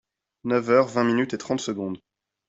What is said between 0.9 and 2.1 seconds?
minutes et trente secondes.